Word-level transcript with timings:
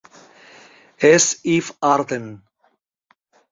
És 1.09 1.27
Eve 1.57 1.77
Arden. 1.91 2.27